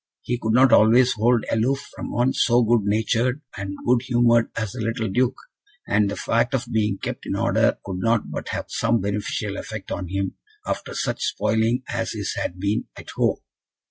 [0.23, 4.71] He could not always hold aloof from one so good natured and good humoured as
[4.71, 5.37] the little Duke;
[5.87, 9.91] and the fact of being kept in order could not but have some beneficial effect
[9.91, 13.41] on him, after such spoiling as his had been at home.